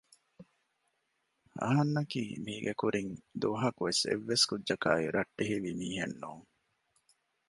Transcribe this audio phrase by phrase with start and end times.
[1.61, 6.45] އަހަންނަކީ މީގެ ކުރިން ދުވަހަކުވެސް އެއްވެސް ކުއްޖަކާއި ރައްޓެހިވި މީހެއް ނޫން